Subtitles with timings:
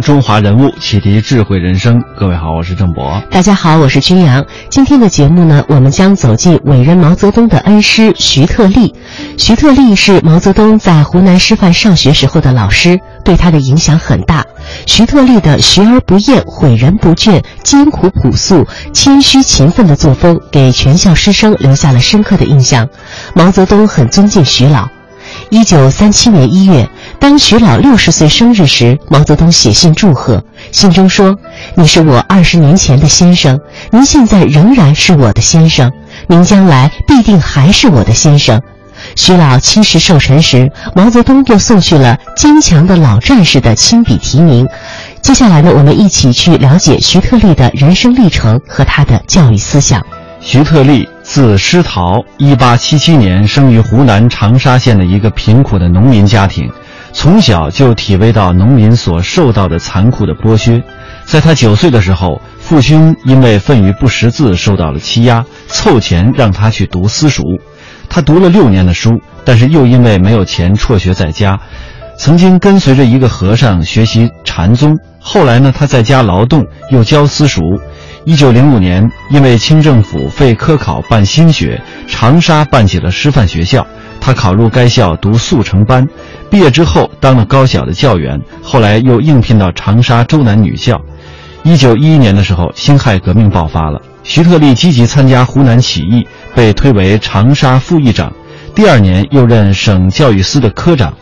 [0.00, 2.02] 中华人物，启迪智慧人生。
[2.16, 3.22] 各位好，我是郑博。
[3.30, 4.44] 大家好，我是君阳。
[4.70, 8.94] 今天的节目呢，我们将走进伟人毛泽东的恩师徐特立。
[9.36, 14.44] 徐特立是毛泽东在湖南师范上学时候的老师，对他的影响很大。
[14.86, 22.88] 徐特立的学而不厌、诲人不倦、艰苦朴素、谦虚勤奋的作风，给全校师生留下了深刻的印象。
[23.34, 24.88] 毛泽东很尊敬徐老。
[25.50, 31.36] 一九三七年一月，当徐老六十岁生日时，毛泽东写信祝贺，信中说
[31.74, 33.58] ：“你是我二十年前的先生，
[33.90, 35.90] 您现在仍然是我的先生，
[36.28, 38.62] 您将来必定还是我的先生。”
[39.16, 44.68] 徐老七十寿辰时，毛泽东又送去了“坚强的老战士”的亲笔题名。
[45.20, 50.00] 接下来呢，我们一起去了解徐特立的人生历程和他的教育思想。
[50.40, 51.08] 徐特立。
[51.30, 56.68] 字施陶，一八七七年生于湖南长沙县的一个贫苦的农民家庭，
[57.12, 60.82] 从小就体味到农民所受到的残酷的剥削。
[61.24, 67.44] 在他九岁的时候，父亲因为愤于不识字受到了欺压，凑钱让他去读私塾。
[68.08, 71.56] 他读了六年的书，但是又因为没有钱辍学在家。
[72.18, 77.62] 曾经跟随着一个和尚学习禅宗，后来呢，他在家劳动，又教私塾。
[78.24, 83.86] 一九零五年，因为清政府废科考办新学，长沙办起了师范学校。
[84.20, 86.06] 他考入该校读速成班，
[86.50, 91.00] 毕业之后当了高小的教员，后来又应聘到长沙周南女校。
[91.62, 98.30] 一九一一年的时候，辛亥革命爆发了，徐特立积极参加湖南起义，被推为长沙副议长。
[98.74, 101.12] 第二年又任省教育司的科长。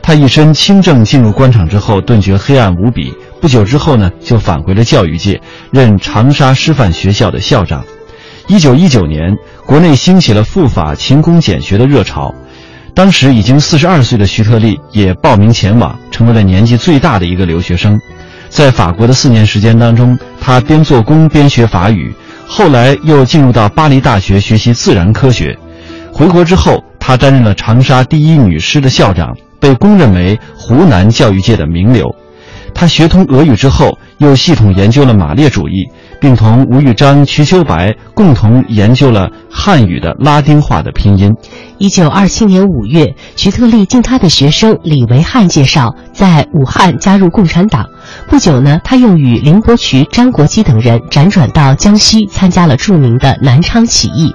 [0.00, 3.12] 他一身清正进入官场之后，顿觉黑暗无比。
[3.40, 7.84] 不久之后呢，就返回了教育界，任长沙师范学校的校长。
[8.48, 9.36] 一九一九年，
[9.66, 12.32] 国内兴起了赴法勤工俭学的热潮，
[12.94, 18.00] 当时已经四十二岁的徐特立也报名前往，成为了年纪最大的一个留学生。
[18.48, 22.14] 在法国的四年时间当中，他边做工边学法语，
[22.46, 25.56] 后来又进入到巴黎大学学习自然科学。
[26.12, 32.08] 回国之后，他担任了长沙第一女师的校长，被公认为湖南教育界的名流。
[32.76, 35.82] 他学通俄语之后，又系统研究了马列主义，
[36.20, 41.34] 并同吴玉章、瞿秋白共同研究了汉语的拉丁化的拼音。
[41.78, 47.86] 一九二七年五月，徐特立经他的学生李维汉介绍，在武汉加入共产党。
[48.28, 54.34] 不久呢，他又与林伯渠、张国基等人辗转到江西，参加了著名的南昌起义。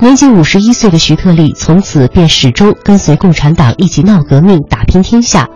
[0.00, 5.48] 年仅五十一岁的徐特立，从此便始终跟随共产党一起闹革命、打拼天下。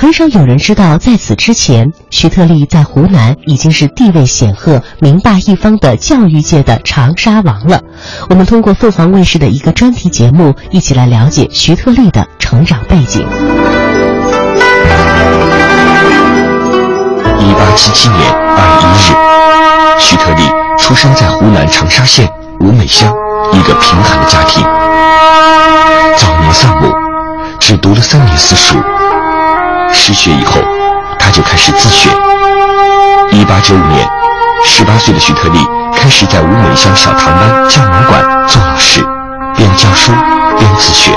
[0.00, 7.80] 很少有人知道，在此之前，徐特立在湖南已经是地位显赫、名霸一方的教育界的长沙王了。
[8.30, 13.26] 我们通过凤凰卫视的一个专题节目，一起来了解徐特立的成长背景。
[17.40, 19.12] 一八七七年二月一日，
[19.98, 20.42] 徐特立
[20.78, 22.30] 出生在湖南长沙县
[22.60, 23.12] 吴美乡
[23.52, 24.62] 一个贫寒的家庭。
[26.16, 26.88] 早年丧母，
[27.58, 28.76] 只读了三年私塾。
[29.92, 30.60] 失学以后，
[31.18, 32.10] 他就开始自学。
[33.32, 34.06] 一八九五年，
[34.64, 35.58] 十八岁的徐特立
[35.94, 39.02] 开始在吴美乡小堂湾教门馆做老师，
[39.56, 40.12] 边教书
[40.58, 41.12] 边自学。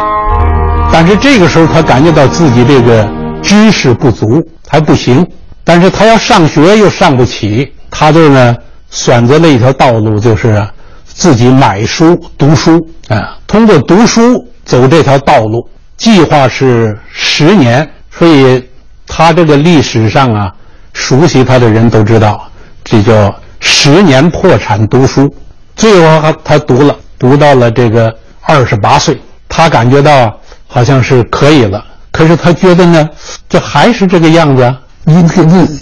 [0.92, 3.08] 但是这个时候，他感觉到自己这个
[3.42, 5.26] 知识不足，还不行。
[5.64, 8.56] 但是他要上学又上不起，他就呢
[8.90, 10.68] 选择了一条道路，就是
[11.06, 13.38] 自己买书读书啊。
[13.48, 17.88] 通过读书走这条道路，计划是十年。
[18.22, 18.64] 所以，
[19.08, 20.54] 他这个历史上啊，
[20.94, 22.48] 熟悉他的人都知道，
[22.84, 25.28] 这叫十年破产读书。
[25.76, 29.20] 最后他他读了，读到了这个二十八岁，
[29.50, 30.32] 他感觉到
[30.68, 31.84] 好像是可以了。
[32.12, 33.10] 可是他觉得呢，
[33.50, 34.72] 这还是这个样子。
[35.08, 35.20] 一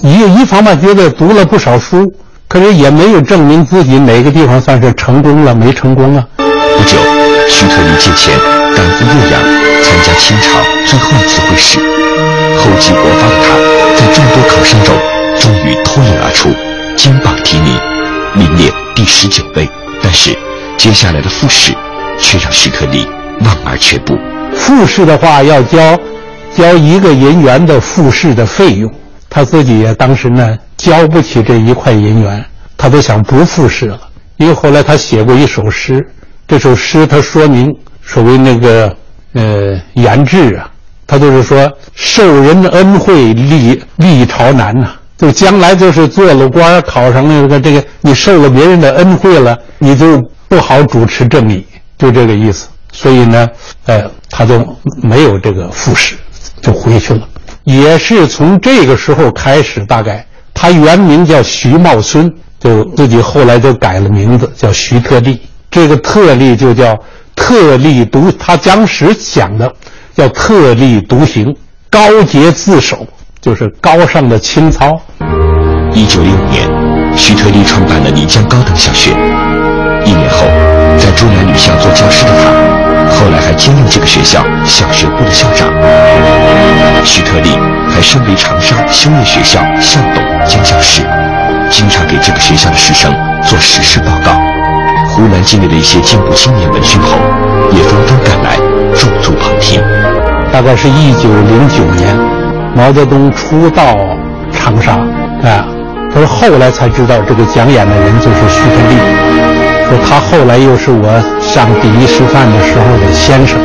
[0.01, 2.09] 一一方面觉得读了不少书，
[2.47, 6.25] 可是也没有证明自己哪个地方算是成功了，没成功啊。
[6.37, 6.97] 不久，
[7.49, 8.37] 徐特立借钱
[8.75, 9.41] 赶赴洛阳，
[9.83, 11.79] 参加清朝最后一次会试。
[12.57, 13.57] 厚积薄发的他，
[13.97, 14.95] 在众多考生中，
[15.39, 16.49] 终于脱颖而出，
[16.95, 17.75] 金榜题名，
[18.35, 19.67] 名列第十九位。
[20.01, 20.37] 但是，
[20.77, 21.73] 接下来的复试，
[22.19, 23.05] 却让徐特立
[23.41, 24.17] 望而却步。
[24.53, 25.99] 复试的话，要交，
[26.55, 28.89] 交一个银元的复试的费用，
[29.29, 32.45] 他自己也当时呢，交不起这一块银元。
[32.77, 33.99] 他都想不复试了。
[34.37, 36.05] 因为后来他写过一首诗，
[36.49, 38.97] 这首诗他说明所谓那个
[39.33, 40.67] 呃言志啊，
[41.05, 51.63] 他就是说受人的恩惠立立朝难呐，就将来就是做了官考上那个这个，你受了别人的恩惠了，你就不好主持正义，
[51.99, 52.67] 就这个意思。
[52.91, 53.47] 所以呢，
[53.85, 56.15] 呃，他就没有这个复试，
[56.63, 57.27] 就回去了。
[57.63, 62.33] 也是从这个时候开始，大概他原名叫徐茂孙。
[62.59, 65.39] 就自己后来就改了名字，叫徐特立。
[65.71, 66.97] 这个特例就叫
[67.35, 69.71] 特立独，他当时讲的
[70.15, 71.55] 叫特立独行，
[71.89, 73.07] 高洁自守，
[73.39, 74.99] 就是高尚的清操。
[75.93, 76.67] 一九六五年，
[77.15, 79.11] 徐特立创办了漓江高等小学。
[80.05, 80.47] 一年后，
[80.97, 85.69] 在珠南女校做教师的他，后来还兼任这个学校小学部的校长。
[87.05, 87.49] 徐特立
[87.89, 91.03] 还身为长沙修业学校校董兼教师。
[91.69, 93.13] 经常给这个学校的师生
[93.43, 94.48] 做实事报告。
[95.09, 97.17] 湖南境内的一些进步青年闻讯后，
[97.71, 98.55] 也纷纷赶来
[98.95, 99.81] 驻足旁听。
[100.51, 102.15] 大概是一九零九年，
[102.75, 103.83] 毛泽东初到
[104.51, 104.93] 长沙，
[105.43, 105.67] 啊，
[106.13, 108.95] 他说后来才知道这个讲演的人就是徐特立，
[109.89, 113.59] 说他后来又是我上第一师范的时候的先生。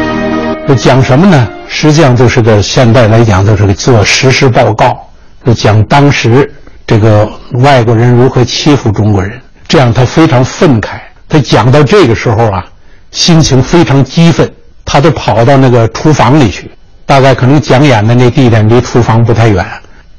[0.67, 1.49] 说讲什么呢？
[1.69, 4.97] 实际上就是个现在来讲就是个做实事报告，
[5.45, 6.51] 就讲当时。
[6.87, 7.27] 这个
[7.63, 9.41] 外国人如何欺负中国人？
[9.67, 10.99] 这样他非常愤慨。
[11.35, 12.65] 他讲到这个时候啊，
[13.11, 14.49] 心情非常激愤，
[14.85, 16.71] 他就跑到那个厨房里去。
[17.05, 19.67] 大概可能讲演的那地点离厨房不太远，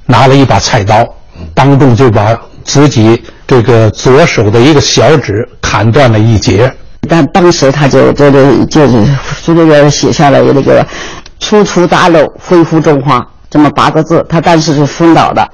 [0.05, 1.07] 拿了一把菜刀，
[1.53, 6.69] 当众就把自己这个左手的一个小指砍断了一截。
[7.07, 9.05] 但当时他就这就就是
[9.41, 10.85] 书里边写下了那个
[11.39, 14.25] “初出大肉，恢复中华”这么八个字。
[14.27, 15.49] 他当时是 fund 导的。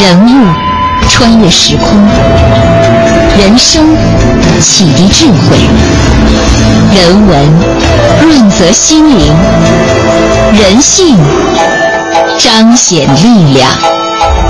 [0.00, 0.46] 人物
[1.06, 1.86] 穿越时空，
[3.38, 3.84] 人生
[4.60, 5.56] 启迪智慧，
[6.94, 7.38] 人文
[8.22, 9.34] 润泽心灵，
[10.52, 11.16] 人性
[12.38, 13.70] 彰显力量。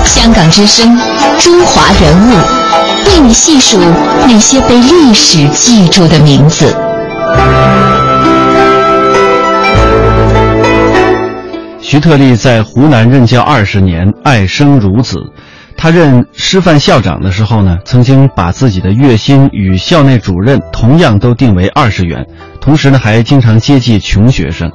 [0.05, 0.97] 香港之声，
[1.39, 2.33] 中华人物，
[3.07, 3.77] 为你细数
[4.27, 6.75] 那些被历史记住的名字。
[11.81, 15.17] 徐特立在湖南任教二十年，爱生如子。
[15.81, 22.27] 他任师范校长的时候呢，曾经把自己的月薪与校内主任同样都定为二十元，
[22.59, 24.69] 同时呢，还经常接济穷学生。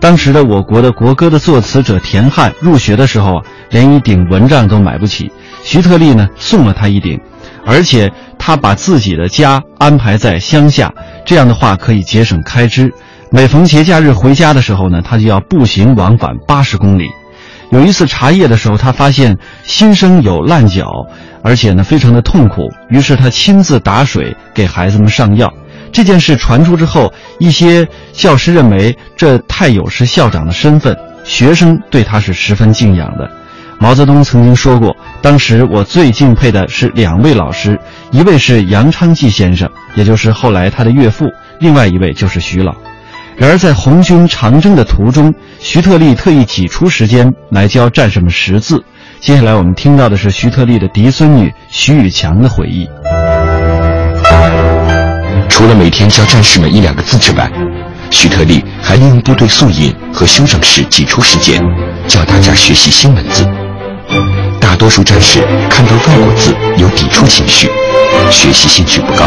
[0.00, 5.30] 当时的我国的国歌的作词者田汉入学的时候啊，连一顶蚊帐都买不起，
[5.62, 7.20] 徐特立呢送了他一顶，
[7.64, 10.92] 而且他把自己的家安排在乡下，
[11.24, 12.92] 这样的话可以节省开支。
[13.30, 17.04] 每逢节假日回家的时候呢，他就要步行往返八十公里。
[17.70, 21.06] 有一次茶叶的时候，他发现新生有烂脚，
[21.42, 25.52] 而且呢非常的痛苦，于是他亲自打水给孩子们上药。
[25.92, 33.30] 这件事传出之后，一些教师认为这太有失校长的身份，学生对他是十分敬仰的。
[33.78, 37.78] 毛泽东曾经说过，当时我最敬佩的是两位老师，
[38.10, 41.26] 一位是杨昌济先生，也就是后来他的岳父，
[41.60, 42.74] 另外一位就是徐老。
[43.38, 48.84] 然而，在红军长征的途中，徐特立特意挤出时间来教战士们识字。
[49.20, 52.88] 接下来，我们听到的是徐特立的嫡孙女徐宇强的回忆。
[55.48, 57.48] 除了每天教战士们一两个字之外，
[58.10, 61.62] 徐特立还利用部队宿营和休整时挤出时间，
[62.08, 63.46] 教大家学习新文字。
[64.60, 67.68] 大多数战士看到外国字有抵触情绪，
[68.32, 69.26] 学习兴趣不高；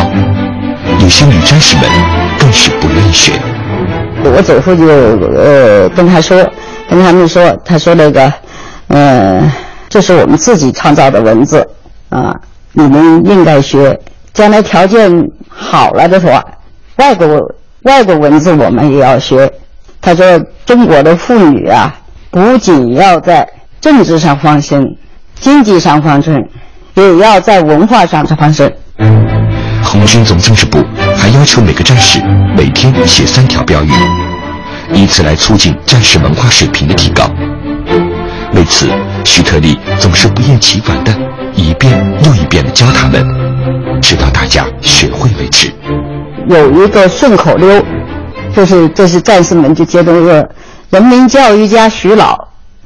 [0.99, 1.85] 有些女战士们
[2.37, 3.31] 更是不愿意学。
[4.23, 4.85] 我祖父就
[5.35, 6.37] 呃跟他说，
[6.89, 8.33] 跟他们说，他说那个，
[8.87, 9.51] 呃，
[9.89, 11.67] 这是我们自己创造的文字
[12.09, 12.35] 啊，
[12.73, 13.99] 你们应该学。
[14.33, 15.11] 将来条件
[15.49, 16.43] 好了的话，
[16.97, 17.27] 外国
[17.83, 19.51] 外国文字我们也要学。
[19.99, 21.93] 他说，中国的妇女啊，
[22.29, 23.47] 不仅要在
[23.81, 24.85] 政治上翻身，
[25.39, 26.47] 经济上翻身，
[26.93, 28.71] 也要在文化上翻身。
[29.83, 30.79] 红军总政治部
[31.21, 32.19] 还要求每个战士
[32.57, 33.91] 每天写三条标语，
[34.91, 37.29] 以此来促进战士文化水平的提高。
[38.55, 38.87] 为此，
[39.23, 41.15] 徐特立总是不厌其烦的
[41.53, 43.23] 一遍又一遍的教他们，
[44.01, 45.71] 直到大家学会为止。
[46.47, 47.85] 有一个顺口溜，
[48.55, 50.49] 就是这是战士们就接着说
[50.89, 52.35] ：“人民教育家徐老，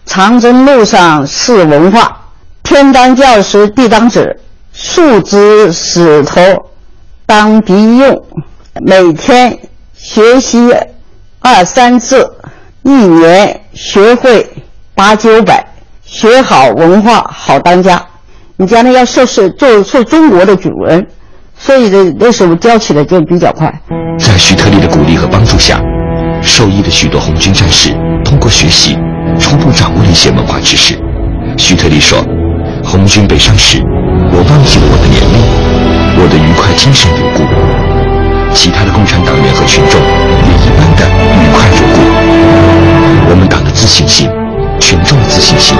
[0.05, 2.17] 长征路上是文化，
[2.63, 4.37] 天当教师地当指，
[4.73, 6.41] 树枝石头。”
[7.25, 8.23] 当兵用，
[8.85, 9.57] 每天
[9.95, 10.71] 学习
[11.39, 12.29] 二三次，
[12.83, 14.47] 一年学会
[14.93, 15.65] 八九百，
[16.03, 18.03] 学好文化好当家。
[18.57, 21.05] 你将来要受是做做中国的主人，
[21.57, 23.73] 所以这那时候教起来就比较快。
[24.19, 25.81] 在徐特立的鼓励和帮助下，
[26.43, 27.89] 受益的许多红军战士
[28.23, 28.95] 通过学习，
[29.39, 30.95] 初步掌握了一些文化知识。
[31.57, 32.23] 徐特立说
[32.85, 33.81] ：“红军北上时，
[34.31, 35.37] 我忘记了我的年龄，
[36.19, 37.43] 我的愉快精神如故。
[38.53, 41.03] 其他的共产党员和群众也一般的
[41.35, 41.99] 愉快如故。
[43.29, 44.29] 我们党的自信心，
[44.79, 45.75] 群众的自信心，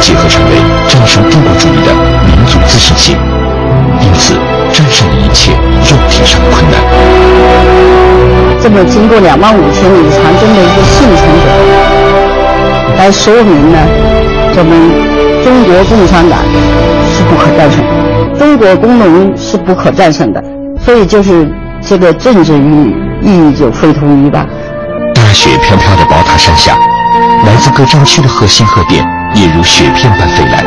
[0.00, 0.54] 结合成为
[0.86, 1.90] 战胜帝国主义的
[2.22, 3.18] 民族自信心，
[4.00, 4.34] 因此
[4.72, 5.50] 战胜了一切
[5.82, 6.78] 肉体上的困难。
[8.62, 11.46] 这么经过两万五千里长征的一个幸存者，
[12.98, 13.78] 来说明呢，
[14.54, 14.70] 我们
[15.42, 16.38] 中国共产党
[17.16, 20.44] 是不可战胜的，中国工农是不可战胜的，
[20.84, 24.46] 所以就是这个政治意意义就非同一般。
[25.14, 26.76] 大雪飘飘的宝塔山下，
[27.46, 29.02] 来自各战区的贺信贺电
[29.34, 30.62] 也如雪片般飞来。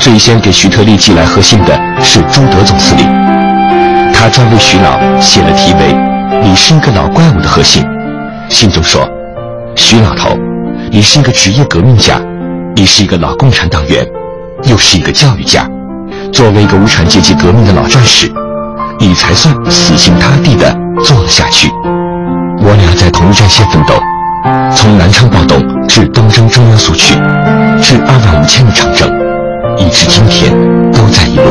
[0.00, 3.06] 最先给徐特立寄来贺信的是朱德总司令，
[4.14, 5.94] 他专为徐老写了题为
[6.42, 7.84] “你是一个老怪物”的贺信。
[8.48, 9.06] 信中说
[9.76, 10.30] ：“徐老头，
[10.90, 12.18] 你是一个职业革命家，
[12.74, 14.06] 你是一个老共产党员，
[14.68, 15.68] 又是一个教育家。
[16.32, 18.30] 作为一个无产阶级革命的老战士，
[18.98, 20.70] 你才算死心塌地地
[21.02, 21.70] 做了下去。
[22.60, 23.94] 我俩在同一战线奋斗，
[24.76, 25.58] 从南昌暴动
[25.88, 27.14] 至东征中央苏区，
[27.80, 29.08] 至二万五千里长征，
[29.78, 30.52] 一直今天
[30.92, 31.44] 都在一路。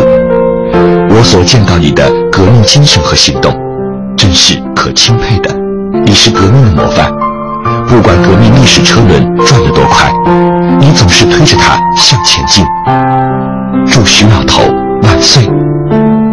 [1.10, 3.52] 我所见到你的革命精神和行动，
[4.16, 5.50] 真是可钦佩的。
[6.06, 7.12] 你是革命的模范，
[7.88, 10.12] 不管革命历史车轮转得多快，
[10.80, 12.66] 你总是推着它向前进。
[13.90, 14.62] 祝徐老头
[15.04, 15.50] 万岁！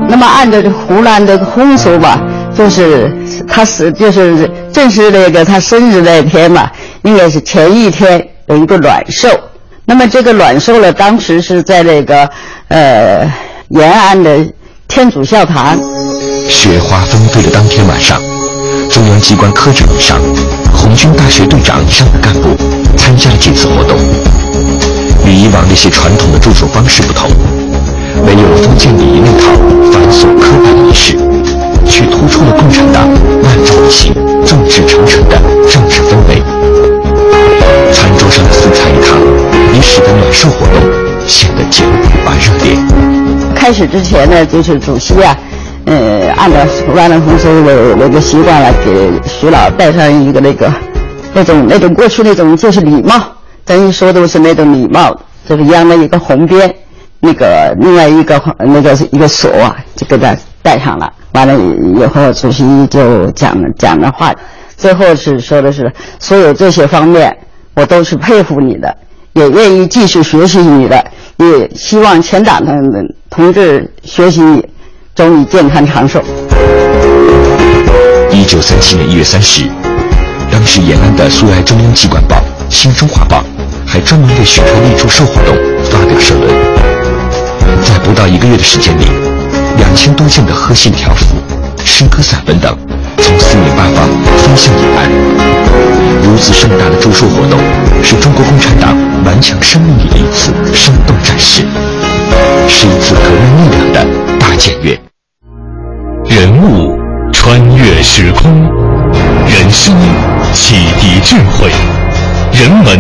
[0.09, 2.21] 那么按照这湖南的风俗吧，
[2.57, 3.17] 就是
[3.49, 6.69] 他是就是正是那个他生日那天嘛，
[7.03, 9.29] 应该是前一天有一个暖寿。
[9.85, 12.29] 那么这个暖寿呢，当时是在那个
[12.69, 13.33] 呃
[13.69, 14.45] 延安的
[14.89, 15.79] 天主教堂。
[16.49, 18.21] 雪花纷飞的当天晚上，
[18.91, 20.19] 中央机关科举会上，
[20.85, 22.51] 红军大学队长以上的干部
[22.95, 23.97] 参加了这次活动。
[25.25, 27.31] 与以往那些传统的住宿方式不同，
[28.23, 29.49] 没有封建礼仪那套
[29.91, 31.17] 繁琐刻板仪式，
[31.87, 33.09] 却突出了共产党
[33.43, 34.13] 万众一心、
[34.47, 36.43] 众志成城的政治氛围。
[37.91, 39.19] 餐桌上的四菜一汤，
[39.75, 42.77] 也使得暖寿活动显得简朴而热烈。
[43.55, 45.35] 开始之前呢，就是主席啊，
[45.87, 50.73] 呃，按照湖南的风俗的那个习惯来给徐老戴上一个那个
[51.35, 53.15] 那种那种过去那种就是礼帽，
[53.65, 55.15] 咱一说都是那种礼帽，
[55.47, 56.75] 就是央了一个红边，
[57.21, 61.13] 那个另外一个那个一个锁啊，就给他戴上了。
[61.33, 64.33] 完了以后，主席就讲讲的话，
[64.77, 67.37] 最后是说的是所有这些方面，
[67.75, 68.97] 我都是佩服你的，
[69.35, 71.05] 也愿意继续学习你的，
[71.37, 72.73] 也希望全党的
[73.29, 74.65] 同志学习你，
[75.15, 76.21] 祝你健康长寿。
[78.33, 79.71] 一九三七年一月三十日，
[80.51, 82.35] 当时延安的苏埃中央机关报
[82.69, 83.37] 《新中华报》
[83.87, 85.55] 还专门为许特立祝寿活动
[85.85, 86.51] 发表社论。
[87.85, 89.05] 在不到一个月的时间里，
[89.77, 91.37] 两千多件的贺信条幅、
[91.85, 92.77] 诗歌散文等，
[93.19, 95.09] 从四面八方飞向延安。
[96.25, 97.61] 如此盛大的祝寿活动，
[98.03, 101.63] 是中国共产党顽强生命里的一次生动展示，
[102.69, 104.99] 是一次革命力量的检阅。
[106.27, 106.99] 人物
[107.33, 108.51] 穿越时空，
[109.47, 109.95] 人生
[110.53, 111.71] 启迪智慧，
[112.53, 112.99] 人文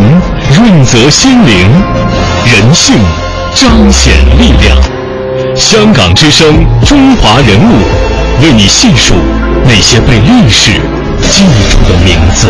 [0.54, 1.68] 润泽心灵，
[2.46, 2.94] 人性
[3.54, 4.76] 彰显力量。
[5.56, 9.14] 香港之声，中华人物，为你细数
[9.64, 10.72] 那些被历史
[11.30, 12.48] 记住的名字。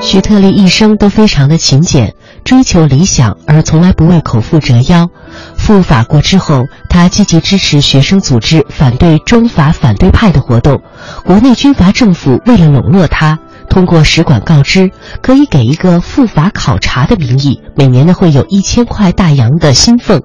[0.00, 5.08] 徐特立一生都非常的勤俭，追求理想，而从来不为口腹折腰。
[5.56, 10.80] 赴法国之后，他积极支持学生组织反对中法反对派的活动。
[11.24, 13.38] 国内军阀政府为了笼络他，
[13.70, 14.90] 通过使馆告知，
[15.22, 20.22] 可以给一个赴法考察的名义，每年呢会有一千块大洋的薪俸。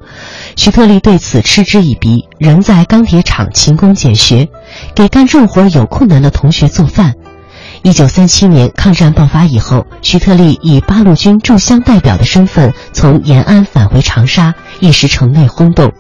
[0.56, 4.50] 徐特立对此嗤之以鼻，仍在钢铁厂勤工俭学，
[4.96, 7.14] 给干重活有困难的同学做饭。
[7.88, 15.94] 一九三七年抗战爆发以后，徐特立以八路军驻湘代表的身份从延安返回长沙，一时城内轰动，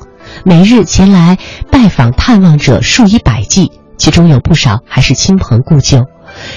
[0.43, 1.37] 每日前来
[1.71, 6.05] 拜访探望者数以百计，其中有不少还是亲朋故旧。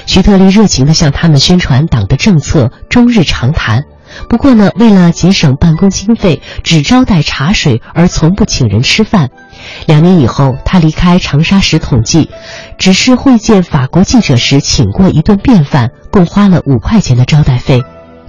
[0.04, 3.84] 徐特立热情地向他们宣传党的政策，终日长谈。
[4.28, 9.30] 不过呢，为了节省办公经费，只招待茶水，而从不请人吃饭。
[9.86, 12.30] 两年以后，他离开长沙时统计，
[12.78, 17.82] 只是会见法国记者时请过一顿便饭，共花了五块钱的招待费。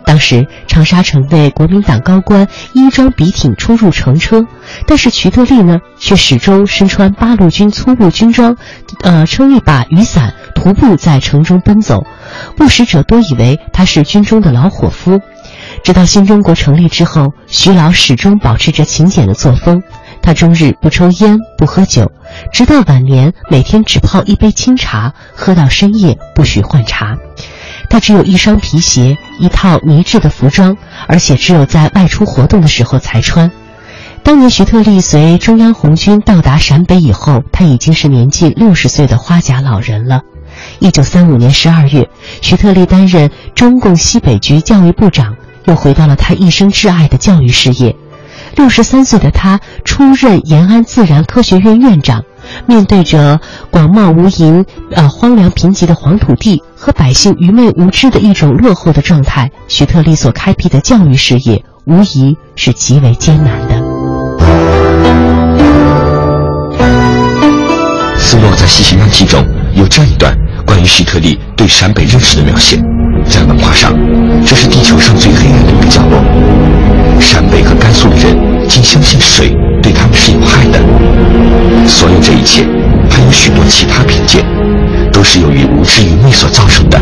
[0.03, 4.47] 当时长沙城内国民党高官衣装笔挺出入乘车，
[4.87, 8.57] 但是徐特立呢却始终身穿八路军粗布军装，
[9.03, 12.03] 呃，撑一把雨伞，徒步在城中奔走。
[12.57, 15.21] 不识者多以为他是军中的老伙夫。
[15.83, 19.83] 直到新中国成立之后，徐老始终保持着勤俭的作风。
[20.21, 22.11] 他终日不抽烟不喝酒，
[22.51, 27.17] 直到晚年每天只泡一杯清茶，喝到深夜不许换茶。
[27.89, 33.51] 他只有一双皮鞋，一套呢制的服装，而且只有在外出活动的时候才穿。
[34.23, 40.21] 当年徐特立随中央红军到达陕北以后，他已经是年近六十岁的花甲老人了。
[40.79, 42.07] 一九三五年十二月，
[42.41, 45.35] 徐特立担任中共西北局教育部长，
[45.65, 47.95] 又回到了他一生挚爱的教育事业。
[48.55, 52.23] 六十三岁的他出任延安自然科学院院长。
[52.65, 53.39] 面对着
[53.69, 63.75] 广袤无垠、呃荒凉贫瘠的黄土地和百姓愚昧无知的一种落后的状态，徐特立所开辟的教育事业无疑是极为艰难的。
[68.17, 72.77] 斯诺在《西行日记》中有这样一段关于徐特立对陕北认识的描写：
[73.29, 73.93] 在文化上，
[74.45, 76.70] 这是地球上最黑暗的一个角落。
[77.21, 78.35] 陕北和甘肃的人
[78.67, 80.79] 竟相信水对他们是有害的。
[81.87, 82.65] 所有这一切，
[83.09, 84.43] 还有许多其他偏见，
[85.13, 86.99] 都是由于无知愚昧所造成的。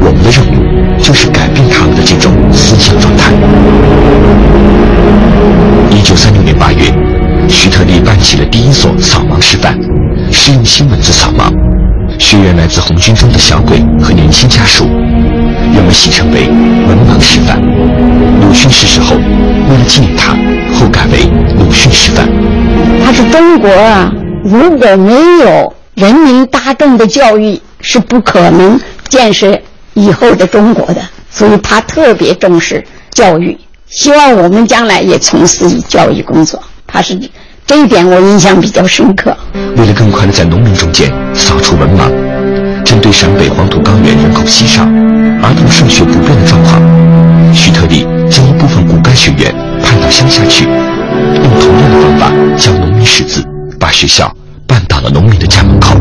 [0.00, 3.32] 我们的任务就是改变他们的这种思想状态。
[5.90, 6.92] 一九三六年八月，
[7.48, 9.78] 徐特立办起了第一所扫盲师范，
[10.30, 11.73] 是用新文字扫盲。
[12.18, 16.48] 学员来自红军中的小鬼和年轻家属，人们戏称为
[16.88, 17.60] “文盲师范”。
[18.40, 20.32] 鲁迅逝世后，为了纪念他，
[20.74, 21.24] 后改为
[21.56, 22.26] 鲁迅师范。
[23.04, 24.10] 他是中国啊，
[24.44, 29.58] 如果没有人民大众的教育，是不可能建设
[29.94, 31.02] 以后的中国的。
[31.30, 36.62] 所以他特别重视教育，希望我们将来也从事教育工作。
[36.86, 37.18] 他是
[37.66, 39.34] 这一点我印象比较深刻。
[39.76, 42.10] 为了更快地在农民中间扫除文盲，
[42.84, 50.64] 针对陕北黄土高原人口稀少、儿童上学不便的状况，徐特立将一部分骨干学员派到乡下去。
[50.64, 53.42] 用同样的方法教农民识字，
[53.80, 54.30] 把学校
[54.66, 55.94] 办到了农民的家门口。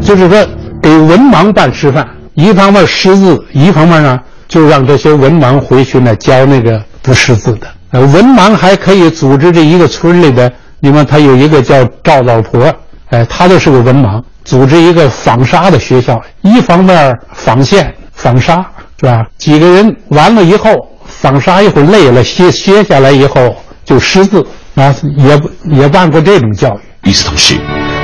[0.00, 0.48] 就是说，
[0.82, 7.66] 给文盲办师范，一方面识字，一方面呢，就让这些文盲回去呢教那个不识字的。
[7.90, 12.72] 呃，文盲还可以组织这一个村里的，你看他有一个叫赵老婆，
[13.10, 18.56] 哎，他就是个文盲，组织一个纺纱的学校，一方面纺线、纺纱，
[18.98, 19.24] 是吧？
[19.38, 20.70] 几个人完了以后，
[21.06, 23.54] 纺纱一会儿累了，歇歇下来以后。
[23.82, 27.10] 就识字啊，也也办过这种教育。
[27.10, 27.56] 与此同时，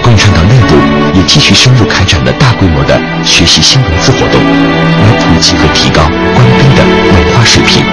[0.02, 0.74] 共产党内部
[1.14, 7.84] 也继续深入开展了大规模的学习新文字活动，来普及和提高官兵的文化水平。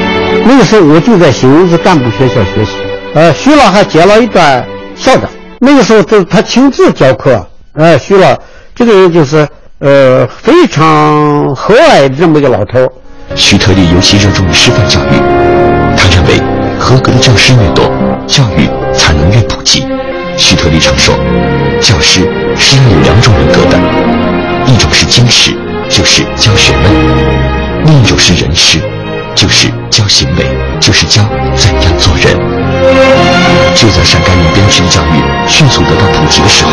[0.47, 2.71] 那个时候我就在新文字干部学校学习，
[3.13, 4.65] 呃，徐老还接了一段
[5.03, 5.29] 校长。
[5.59, 8.37] 那个时候他他亲自教课，呃，徐老
[8.73, 9.47] 这个人就是
[9.79, 12.91] 呃非常和蔼的这么一个老头。
[13.35, 15.19] 徐特立尤其热衷于师范教育，
[15.97, 16.41] 他认为。
[16.79, 17.85] 合格的教师越多，
[18.27, 19.85] 教育才能越普及。
[20.37, 21.15] 徐特立常说，
[21.79, 23.77] 教师是要有两种人格的，
[24.67, 25.51] 一种是经师，
[25.87, 26.91] 就是教学问；
[27.85, 28.81] 另一种是人师，
[29.33, 30.45] 就是教行为，
[30.81, 31.21] 就是教
[31.55, 32.37] 怎样做人。
[33.75, 36.71] 就在陕甘宁边区的教育迅速得到普及的时候，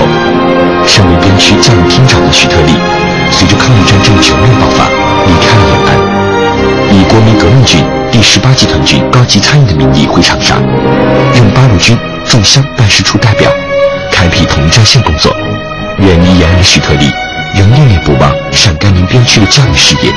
[0.87, 2.73] 身为边区教育厅长的徐特立，
[3.33, 4.85] 随着抗日战争全面爆发，
[5.27, 7.85] 离开了延安，以国民革命军。
[8.13, 10.57] 第十八集团军高级参议的名义回长沙，
[11.35, 13.51] 任八路军驻湘办事处代表，
[14.13, 15.35] 开辟统一战线工作。
[15.99, 17.11] 远离延安的徐特立，
[17.55, 20.13] 仍念念不忘陕甘宁边区的教育事业，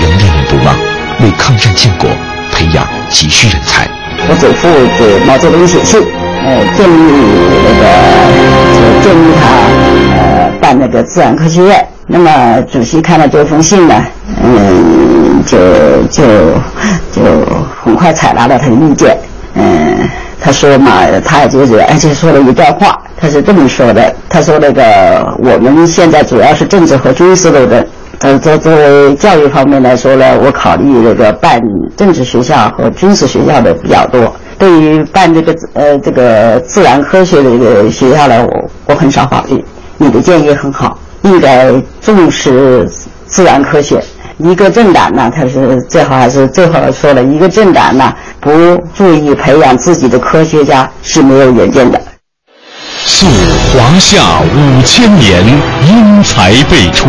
[0.00, 0.74] 仍念念不忘
[1.20, 2.08] 为抗战建国
[2.52, 3.88] 培养急需人才。
[4.28, 6.00] 我祖父给毛泽东写信，
[6.44, 6.90] 呃，建议
[7.64, 7.82] 那个
[8.74, 9.42] 就建议他
[10.16, 11.86] 呃办那个自然科学院。
[12.06, 13.94] 那么主席看了这封信呢，
[14.42, 15.58] 嗯，就
[16.10, 16.24] 就
[17.12, 17.22] 就
[17.82, 19.18] 很快采纳了他的意见。
[19.54, 20.08] 嗯，
[20.40, 27.86] 他说嘛，他就是而且说了一段话，他是这么说的：他说那个我们现在主要是政治和军事类的，
[28.20, 31.60] 呃，作作为教育方面来说呢，我考虑那个办
[31.94, 34.34] 政治学校和军事学校的比较多。
[34.58, 39.64] 对于办这个呃这个自然科学的一个学校呢，我我很少考虑。
[39.96, 40.98] 你的建议很好。
[41.22, 42.88] 应该重视
[43.26, 44.00] 自然科学。
[44.38, 48.50] 一个政党呢，他是最好还是最好说了，一个政党呢不
[48.94, 52.00] 注意培养自己的科学家是没有远见的。
[53.04, 53.26] 溯
[53.74, 55.44] 华夏五千年，
[55.88, 57.08] 英才辈出；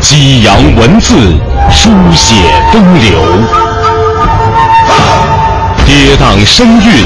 [0.00, 1.14] 激扬文字，
[1.70, 2.34] 书写
[2.72, 3.20] 风流，
[5.92, 7.04] 跌宕声韵，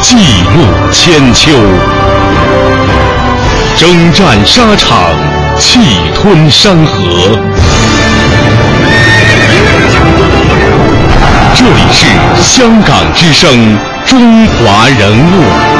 [0.00, 1.52] 记录千秋，
[3.76, 4.96] 征战沙场，
[5.58, 5.80] 气
[6.14, 6.96] 吞山河。
[11.54, 12.06] 这里是
[12.40, 15.71] 香港之声，中华人物。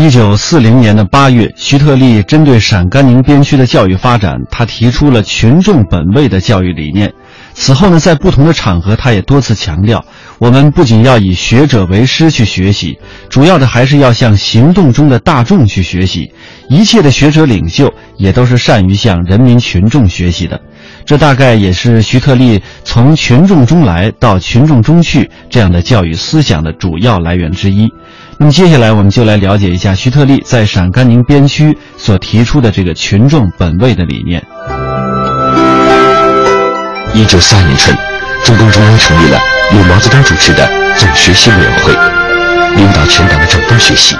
[0.00, 7.12] 一九四零年的八月，徐特立针对陕甘宁边区的教育发展，他提出了群众本位的教育理念。
[7.52, 10.04] 此后呢，在不同的场合，他也多次强调，
[10.38, 12.96] 我们不仅要以学者为师去学习，
[13.28, 16.32] 主要的还是要向行动中的大众去学习。
[16.68, 20.60] 一切的学者领袖也都是善于向人民群众学习的。
[21.04, 27.88] 这大概也是徐特立从群众中来到群众中去这样的教育思想的主要来源之一。
[28.38, 34.44] 那么接下来我们就来了解一下徐特立在陕甘宁边区所提出的这个群众本位的理念。
[37.14, 37.96] 一九四二年春，
[38.44, 39.38] 中共中央成立了
[39.72, 41.92] 由毛泽东主持的总学习委员会，
[42.76, 44.16] 领导全党的整风学习。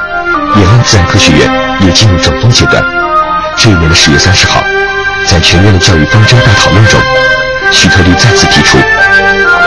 [0.56, 1.48] 延安自然科学院
[1.80, 2.82] 也进入整风阶段。
[3.56, 4.62] 这一年的十月三十号，
[5.26, 7.00] 在全院的教育方针大讨论中，
[7.70, 8.78] 徐特立再次提出，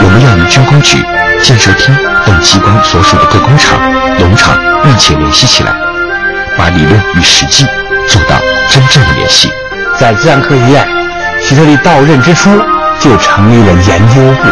[0.00, 1.02] 我们要与军工局、
[1.42, 1.94] 建设厅
[2.26, 3.78] 等机关所属的各工厂、
[4.18, 5.72] 农场密切联系起来，
[6.56, 7.64] 把理论与实际
[8.08, 8.36] 做到
[8.68, 9.50] 真正的联系。
[9.98, 10.86] 在自然科学院，
[11.40, 12.50] 徐特立到任之初
[13.02, 14.48] 就成立了研究部，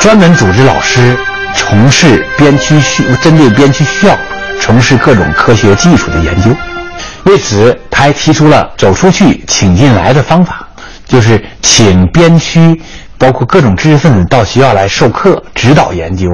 [0.00, 1.18] 专门组织老师
[1.52, 4.16] 从事边区需针对边区需要
[4.60, 6.50] 从事各种科学技术的研究。
[7.24, 10.64] 为此，他还提出了“走出去，请进来”的方法，
[11.08, 12.80] 就是请边区
[13.18, 16.28] 包括各种知识分子到学校来授课、指导研究，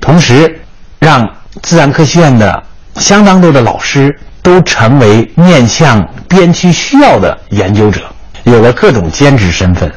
[0.00, 0.60] 同时
[1.00, 1.28] 让
[1.60, 2.62] 自然科学院的
[2.94, 8.02] 相当多的老师都成为面向边区需要的研究者，
[8.44, 9.92] 有了各种兼职身份。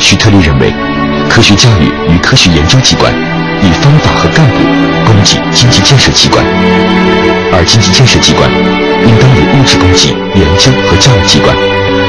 [0.00, 0.72] 徐特立认为，
[1.28, 3.12] 科学教育与科学研究机关
[3.62, 4.56] 以方法和干部
[5.04, 6.44] 供给经济建设机关，
[7.52, 11.54] 而经济建设机关应当以物质供给研究和教育机关，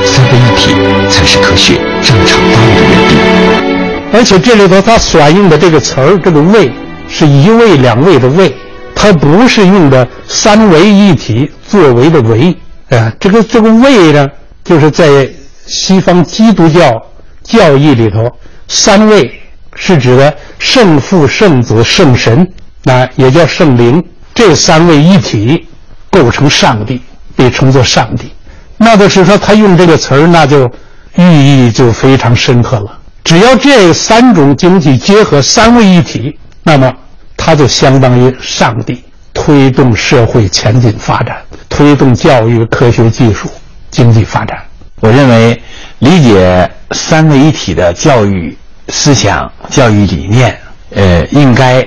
[0.06, 0.74] 三位一体
[1.12, 3.16] 才是科学正常发育的原地。
[4.14, 6.72] 而且这里头他所用的这个词儿，这个“位”
[7.08, 8.56] 是一位、两位的“位”，
[8.96, 12.56] 它不是用的三位一体作为的“为”。
[12.90, 14.28] 啊，这个这个“位”呢，
[14.64, 15.30] 就是在
[15.68, 17.02] 西方基督教
[17.52, 18.32] 教义里头，
[18.70, 19.30] 三位
[19.76, 22.48] 是指的圣父、圣子、圣神，
[22.86, 24.02] 啊，也叫圣灵，
[24.34, 25.68] 这三位一体
[26.10, 27.02] 构成上帝，
[27.36, 28.32] 被称作上帝。
[28.78, 30.72] 那就是说，他用这个词儿，那就
[31.18, 32.98] 寓意就非常深刻了。
[33.26, 36.92] 只要这三种经济结合，三位一体，那么
[37.36, 41.36] 它就相当于上帝推动社会前进发展，
[41.68, 43.50] 推动教育、科学技术、
[43.90, 44.58] 经济发展。
[45.02, 45.62] 我认为，
[46.02, 48.58] 理解三位一体的教育
[48.90, 50.58] 思想、教育理念，
[50.96, 51.86] 呃，应该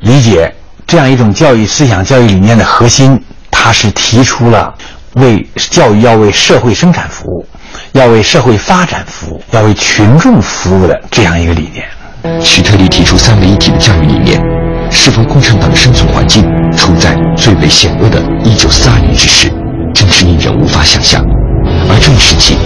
[0.00, 0.54] 理解
[0.86, 3.18] 这样一种教育思想、教育理念的核心，
[3.50, 4.72] 它是提出了
[5.14, 7.46] 为教育要为社会生产服务。
[7.92, 11.86] 要为社会发展服务，要为群众服务的这样一个理念。
[12.42, 14.38] 徐特立提出三位一体的教育理念，
[14.90, 16.44] 适逢共产党生存环境
[16.76, 19.50] 处在最为险恶的1942年之时，
[19.94, 21.22] 真是令人无法想象。
[21.88, 22.56] 而这一时期，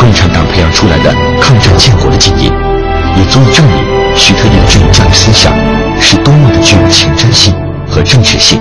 [0.00, 2.50] 共产党培养出来的抗战建国的精英，
[3.18, 3.76] 也足以证明
[4.16, 5.52] 徐特立的这种教育思想
[6.00, 7.54] 是多么的具有前瞻性
[7.86, 8.58] 和正确性。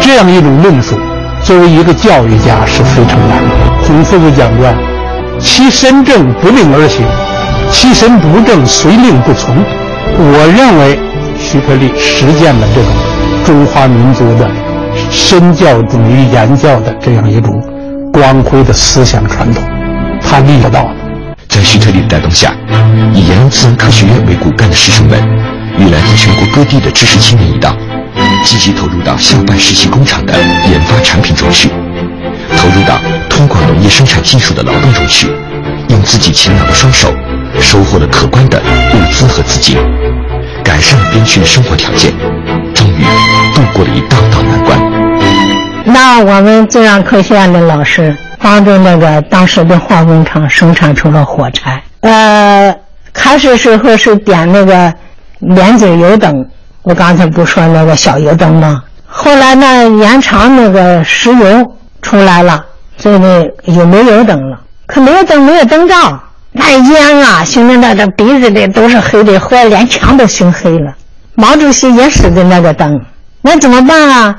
[0.00, 0.96] 这样一种论述。
[1.44, 3.86] 作为一个教育家是非常难的。
[3.86, 4.66] 孔夫子讲过
[5.40, 7.06] ：“其身正不令而行，
[7.72, 9.56] 其身不正虽令不从。”
[10.18, 10.98] 我认为
[11.38, 12.92] 徐特立实践了这种
[13.46, 14.50] 中华民族的
[15.10, 17.54] 身教重于言教的这样一种
[18.12, 19.62] 光辉的思想传统，
[20.22, 20.88] 他立得到。
[21.48, 22.52] 在徐特立的带动下，
[23.14, 25.18] 以延安自然科学院为骨干的师生们，
[25.78, 27.74] 与来自全国各地的知识青年一道。
[28.44, 30.32] 积极投入到校办实习工厂的
[30.70, 31.68] 研发产品中去，
[32.56, 35.28] 投入到推广农业生产技术的劳动中去，
[35.88, 37.12] 用自己勤劳的双手，
[37.60, 39.76] 收获了可观的物资和资金，
[40.64, 42.12] 改善了边区的生活条件，
[42.74, 43.04] 终于
[43.54, 44.78] 度过了一道道难关。
[45.84, 51.82] 那我们自然科学院的老师帮助那个当时的化工厂生产出了火柴。
[52.00, 52.74] 呃，
[53.12, 54.92] 开始时候是点那个
[55.40, 56.46] 莲子油灯。
[56.82, 58.82] 我刚才不说那个小油灯吗？
[59.06, 62.64] 后来呢，延长那个石油出来了，
[62.96, 64.58] 就那，有煤油灯了。
[64.86, 66.18] 可煤油灯，没有灯罩，
[66.52, 70.94] 那烟啊，熏的那个鼻子里都是黑的，后来连墙都熏黑了。
[71.34, 72.98] 毛主席也使的那个灯，
[73.42, 74.34] 那怎么办啊？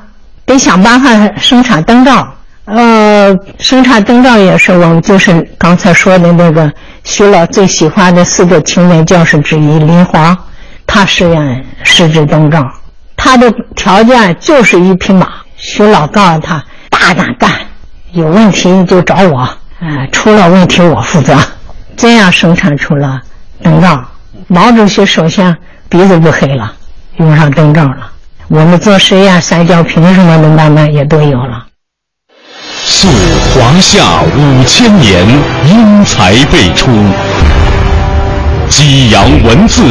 [0.45, 2.27] 得想办法生产灯罩。
[2.71, 6.71] 呃，生产灯罩也是我们就是刚才说的那个
[7.03, 10.37] 徐老最喜欢的四个青年教师之一林华，
[10.85, 12.63] 他实验试制灯罩，
[13.17, 15.27] 他的条件就是一匹马。
[15.57, 17.51] 徐老告诉他大胆干，
[18.11, 21.35] 有问题你就找我，呃，出了问题我负责。
[21.97, 23.19] 这样生产出了
[23.63, 23.99] 灯罩。
[24.47, 25.57] 毛主席首先
[25.89, 26.71] 鼻子不黑了，
[27.17, 28.11] 用上灯罩了。
[28.47, 31.65] 我们做实验三角瓶什么的，慢慢也都有了。
[32.85, 33.07] 溯
[33.53, 35.25] 华夏五千年，
[35.69, 36.87] 英才辈出；
[38.69, 39.83] 激扬文字，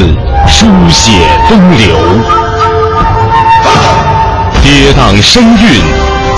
[0.46, 1.12] 书写
[1.48, 1.94] 风流；
[4.62, 5.80] 跌宕声韵，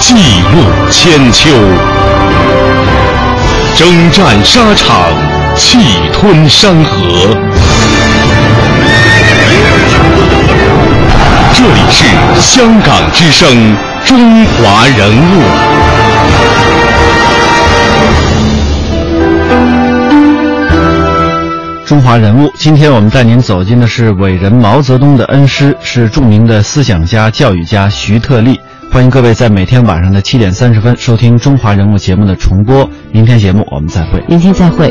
[0.01, 0.15] 记
[0.53, 1.51] 录千秋；
[3.77, 4.97] 征战沙场，
[5.57, 5.79] 气
[6.13, 6.97] 吞山河。
[11.53, 12.05] 这里是
[12.41, 13.77] 香港之声
[14.09, 15.43] 《中华人物》。
[21.91, 28.61] 中华人物，今天我们带您走进的是伟人毛泽东的恩师，是著名的思想家、教育家徐特立。
[28.93, 32.89] 欢迎各位在每天晚上的七点三十分收听《中华人物》节目的重播。
[33.11, 34.25] 明天节目我们再会。
[34.29, 34.89] 明天再会。